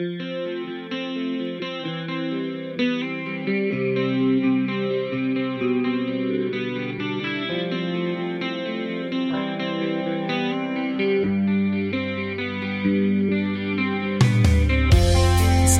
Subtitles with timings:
[0.00, 0.08] It's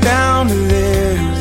[0.01, 1.41] down to this.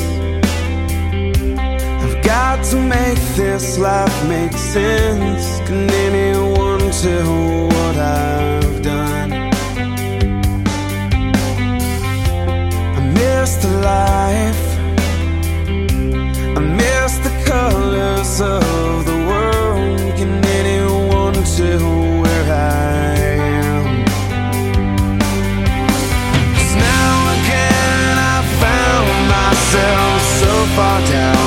[2.01, 5.59] I've got to make this life make sense.
[5.67, 8.48] Can anyone tell what I've
[13.49, 14.65] miss the life.
[16.57, 19.99] I miss the colors of the world.
[20.17, 21.87] Can anyone tell
[22.21, 23.15] where I
[23.65, 23.85] am?
[26.53, 31.38] 'Cause now again I found myself so far down,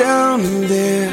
[0.00, 1.12] down in this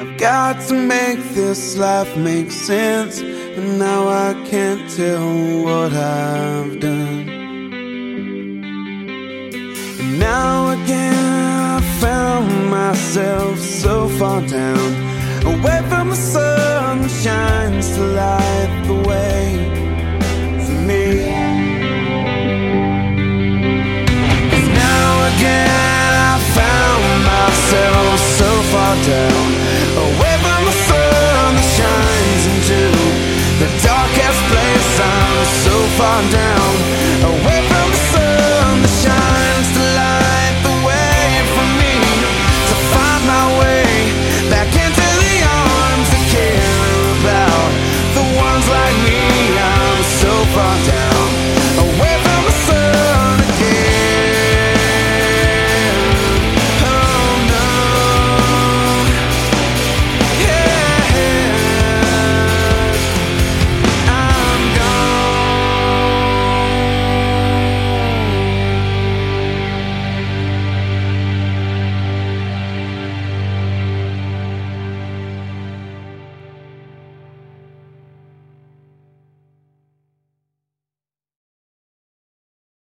[0.00, 3.20] I've got to make this life make sense
[3.54, 5.26] But now I can't tell
[5.66, 7.28] what I've done.
[10.00, 11.14] And now again
[11.76, 14.88] I found myself so far down
[15.52, 18.43] Away from the sun that shines to light
[36.16, 36.83] I'm down